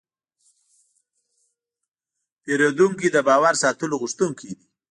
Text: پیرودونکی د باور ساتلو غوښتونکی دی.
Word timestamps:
پیرودونکی 2.43 3.07
د 3.11 3.17
باور 3.27 3.53
ساتلو 3.63 3.95
غوښتونکی 4.01 4.49
دی. 4.57 4.63